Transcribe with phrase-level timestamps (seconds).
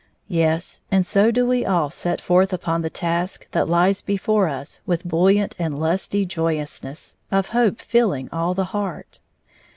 [0.33, 4.79] Yes; and so do we all set forth upon the task that lies before us
[4.83, 9.19] with buoyant and lusty joy ousness of hope fiUing all the heart.